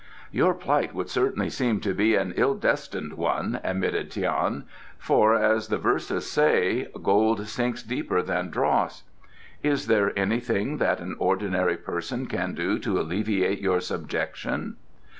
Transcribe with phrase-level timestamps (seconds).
[0.31, 4.63] "Your plight would certainly seem to be an ill destined one," admitted Tian,
[4.97, 9.03] "for, as the Verses say: 'Gold sinks deeper than dross.'
[9.61, 14.77] Is there anything that an ordinary person can do to alleviate your subjection?"